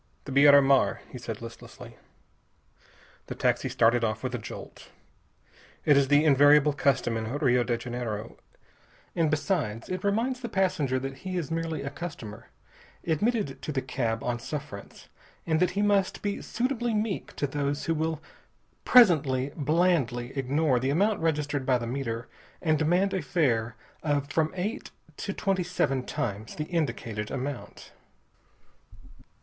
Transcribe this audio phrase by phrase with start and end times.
[0.25, 1.95] "The Beira Mar," he said listlessly.
[3.27, 4.89] The taxi started off with a jolt.
[5.85, 8.39] It is the invariable custom in Rio de Janeiro.
[9.15, 12.47] And besides, it reminds the passenger that he is merely a customer,
[13.05, 15.07] admitted to the cab on suffrance,
[15.45, 18.19] and that he must be suitably meek to those who will
[18.83, 22.27] presently blandly ignore the amount registered by the meter
[22.59, 27.91] and demand a fare of from eight to twenty seven times the indicated amount.